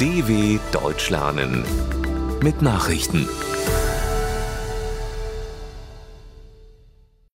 [0.00, 1.62] DW Deutsch lernen
[2.42, 3.28] mit Nachrichten.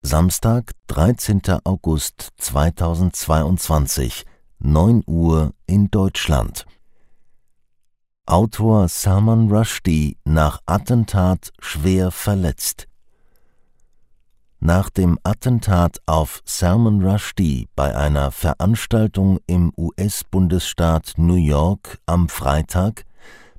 [0.02, 1.44] Samstag, 13.
[1.64, 4.26] August 2022,
[4.58, 6.66] 9 Uhr in Deutschland.
[8.26, 12.88] Autor Salman Rushdie nach Attentat schwer verletzt.
[14.66, 23.04] Nach dem Attentat auf Salman Rushdie bei einer Veranstaltung im US-Bundesstaat New York am Freitag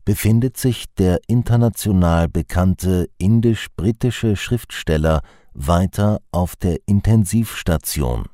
[0.04, 5.22] befindet sich der international bekannte indisch-britische Schriftsteller
[5.54, 8.24] weiter auf der Intensivstation.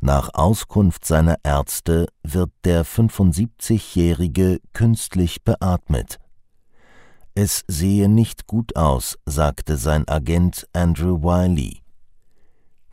[0.00, 6.18] Nach Auskunft seiner Ärzte wird der 75-Jährige künstlich beatmet.
[7.34, 11.80] Es sehe nicht gut aus, sagte sein Agent Andrew Wiley.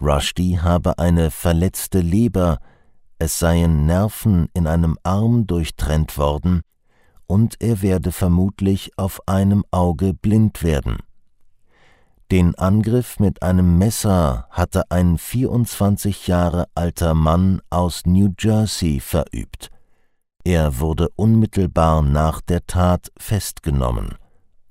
[0.02, 2.60] Rushdie habe eine verletzte Leber,
[3.18, 6.62] es seien Nerven in einem Arm durchtrennt worden
[7.28, 11.00] und er werde vermutlich auf einem Auge blind werden.
[12.32, 19.70] Den Angriff mit einem Messer hatte ein 24 Jahre alter Mann aus New Jersey verübt.
[20.46, 24.16] Er wurde unmittelbar nach der Tat festgenommen.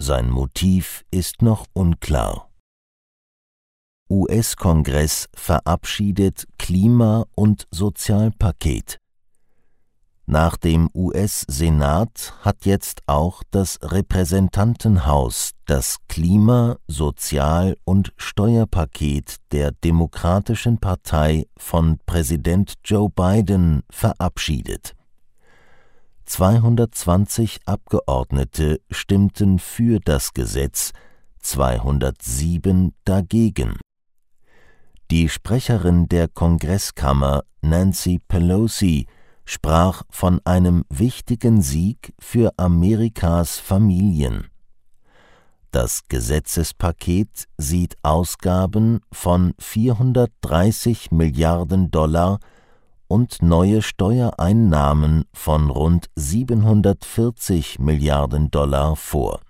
[0.00, 2.48] Sein Motiv ist noch unklar.
[4.08, 9.00] US-Kongress verabschiedet Klima- und Sozialpaket.
[10.30, 20.78] Nach dem US-Senat hat jetzt auch das Repräsentantenhaus das Klima-, Sozial- und Steuerpaket der Demokratischen
[20.78, 24.97] Partei von Präsident Joe Biden verabschiedet.
[26.28, 30.92] 220 Abgeordnete stimmten für das Gesetz,
[31.40, 33.78] 207 dagegen.
[35.10, 39.06] Die Sprecherin der Kongresskammer Nancy Pelosi
[39.46, 44.48] sprach von einem wichtigen Sieg für Amerikas Familien.
[45.70, 52.38] Das Gesetzespaket sieht Ausgaben von 430 Milliarden Dollar
[53.08, 59.40] und neue Steuereinnahmen von rund 740 Milliarden Dollar vor.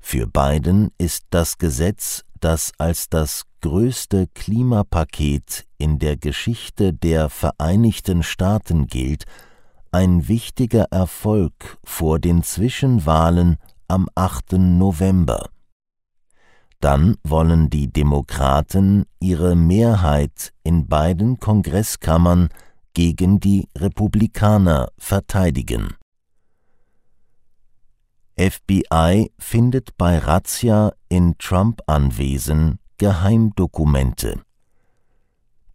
[0.00, 8.22] Für Biden ist das Gesetz, das als das größte Klimapaket in der Geschichte der Vereinigten
[8.22, 9.24] Staaten gilt,
[9.92, 13.56] ein wichtiger Erfolg vor den Zwischenwahlen
[13.88, 14.54] am 8.
[14.58, 15.48] November.
[16.80, 22.48] Dann wollen die Demokraten ihre Mehrheit in beiden Kongresskammern
[22.94, 25.94] gegen die Republikaner verteidigen.
[28.36, 34.40] FBI findet bei Razzia in Trump-Anwesen Geheimdokumente.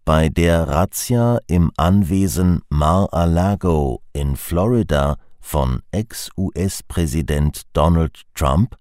[0.05, 8.75] Bei der Razzia im Anwesen Mar-a-Lago in Florida von Ex-US-Präsident Donald Trump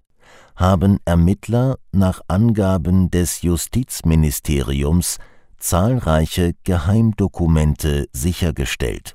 [0.58, 5.18] haben Ermittler nach Angaben des Justizministeriums
[5.56, 9.14] zahlreiche Geheimdokumente sichergestellt.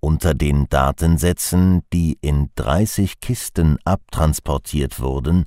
[0.00, 5.44] Unter den Datensätzen, die in 30 Kisten abtransportiert wurden,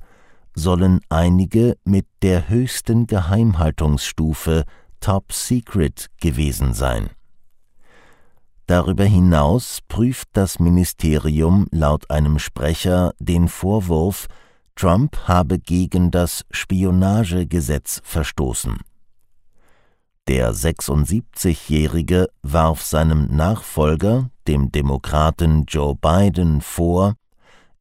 [0.54, 4.64] sollen einige mit der höchsten Geheimhaltungsstufe
[5.00, 7.10] Top Secret gewesen sein.
[8.66, 14.28] Darüber hinaus prüft das Ministerium laut einem Sprecher den Vorwurf,
[14.78, 18.78] Trump habe gegen das Spionagegesetz verstoßen.
[20.28, 27.14] Der 76-Jährige warf seinem Nachfolger, dem Demokraten Joe Biden, vor,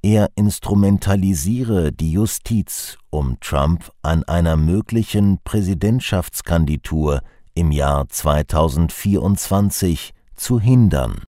[0.01, 7.21] er instrumentalisiere die Justiz, um Trump an einer möglichen Präsidentschaftskandidatur
[7.53, 11.21] im Jahr 2024 zu hindern.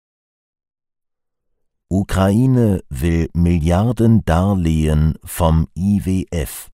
[1.91, 6.69] Ukraine will Milliarden Darlehen vom IWF.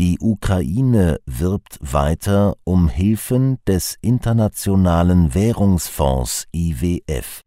[0.00, 7.42] Die Ukraine wirbt weiter um Hilfen des Internationalen Währungsfonds IWF.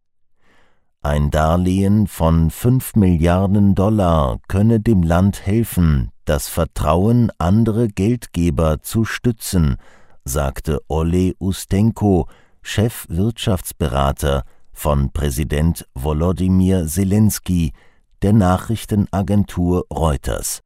[1.02, 9.04] Ein Darlehen von 5 Milliarden Dollar könne dem Land helfen, das Vertrauen anderer Geldgeber zu
[9.04, 9.76] stützen,
[10.24, 12.30] sagte Ole Ustenko,
[12.62, 14.46] Chefwirtschaftsberater
[14.78, 17.74] von Präsident Volodymyr Zelensky
[18.22, 20.62] der Nachrichtenagentur Reuters.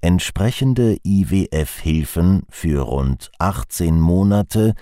[0.00, 4.72] Entsprechende IWF-Hilfen für rund 18 Monate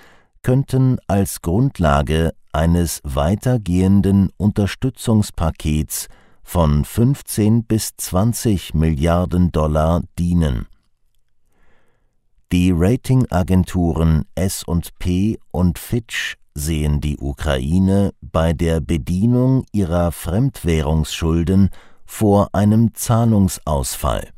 [0.42, 6.06] könnten als Grundlage eines weitergehenden Unterstützungspakets
[6.44, 10.68] von 15 bis 20 Milliarden Dollar dienen.
[12.52, 21.70] Die Ratingagenturen S&P und Fitch sehen die Ukraine bei der Bedienung ihrer Fremdwährungsschulden
[22.04, 24.28] vor einem Zahlungsausfall.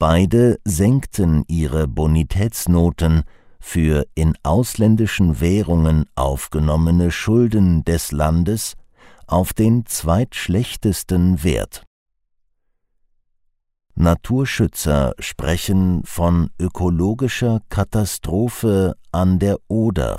[0.00, 3.22] Beide senkten ihre Bonitätsnoten
[3.60, 8.74] für in ausländischen Währungen aufgenommene Schulden des Landes
[9.28, 11.84] auf den zweitschlechtesten Wert.
[13.96, 20.18] Naturschützer sprechen von ökologischer Katastrophe an der Oder.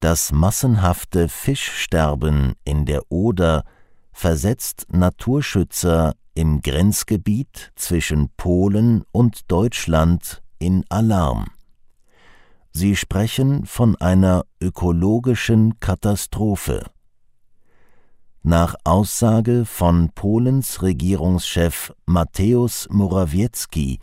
[0.00, 3.64] Das massenhafte Fischsterben in der Oder
[4.12, 11.46] versetzt Naturschützer im Grenzgebiet zwischen Polen und Deutschland in Alarm.
[12.72, 16.86] Sie sprechen von einer ökologischen Katastrophe.
[18.44, 24.00] Nach Aussage von Polens Regierungschef Mateusz Morawiecki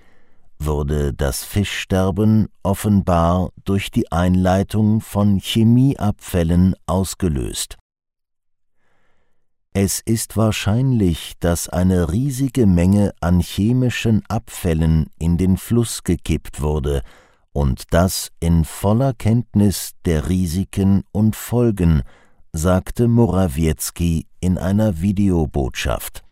[0.58, 7.78] wurde das Fischsterben offenbar durch die Einleitung von Chemieabfällen ausgelöst.
[9.74, 17.02] Es ist wahrscheinlich, dass eine riesige Menge an chemischen Abfällen in den Fluss gekippt wurde,
[17.52, 22.04] und das in voller Kenntnis der Risiken und Folgen,
[22.54, 26.24] sagte Morawiecki in einer Videobotschaft.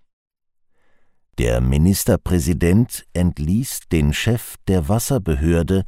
[1.37, 5.83] Der Ministerpräsident entließ den Chef der Wasserbehörde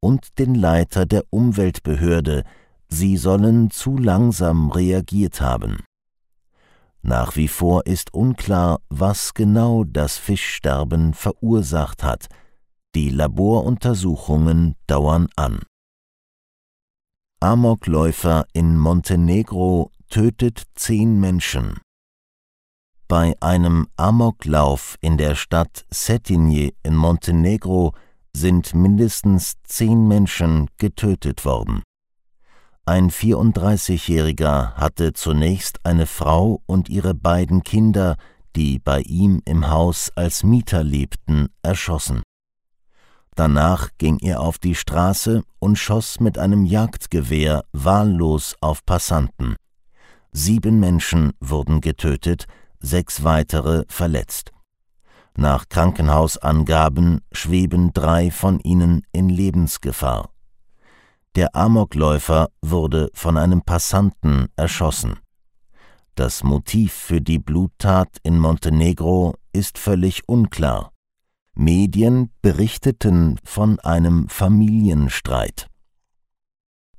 [0.00, 2.44] und den Leiter der Umweltbehörde,
[2.88, 5.84] sie sollen zu langsam reagiert haben.
[7.02, 12.28] Nach wie vor ist unklar, was genau das Fischsterben verursacht hat.
[12.94, 15.62] Die Laboruntersuchungen dauern an.
[17.40, 21.80] Amokläufer in Montenegro tötet zehn Menschen.
[23.08, 27.94] Bei einem Amoklauf in der Stadt Cetinje in Montenegro
[28.36, 31.82] sind mindestens zehn Menschen getötet worden.
[32.84, 38.16] Ein 34-Jähriger hatte zunächst eine Frau und ihre beiden Kinder,
[38.54, 42.20] die bei ihm im Haus als Mieter lebten, erschossen.
[43.34, 49.56] Danach ging er auf die Straße und schoss mit einem Jagdgewehr wahllos auf Passanten.
[50.32, 52.46] Sieben Menschen wurden getötet,
[52.80, 54.50] sechs weitere verletzt.
[55.36, 60.30] Nach Krankenhausangaben schweben drei von ihnen in Lebensgefahr.
[61.36, 65.18] Der Amokläufer wurde von einem Passanten erschossen.
[66.14, 70.92] Das Motiv für die Bluttat in Montenegro ist völlig unklar.
[71.54, 75.68] Medien berichteten von einem Familienstreit.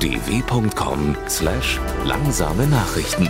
[0.00, 3.28] dw.com/langsame Nachrichten